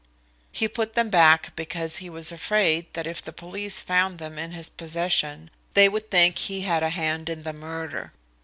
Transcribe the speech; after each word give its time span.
He 0.51 0.67
put 0.67 0.93
them 0.93 1.11
back 1.11 1.55
because 1.55 1.97
he 1.97 2.09
was 2.09 2.31
afraid 2.31 2.91
that 2.93 3.05
if 3.05 3.21
the 3.21 3.31
police 3.31 3.83
found 3.83 4.17
them 4.17 4.39
in 4.39 4.51
his 4.51 4.67
possession, 4.67 5.51
they 5.75 5.87
would 5.87 6.09
think 6.09 6.39
he 6.39 6.61
had 6.61 6.81
a 6.81 6.89
hand 6.89 7.29
in 7.29 7.43
the 7.43 7.53
murder. 7.53 8.11